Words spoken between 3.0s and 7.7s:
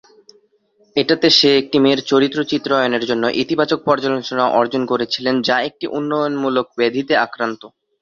জন্য ইতিবাচক পর্যালোচনা অর্জন করেছিলেন যা একটি উন্নয়নমূলক ব্যাধিতে আক্রান্ত।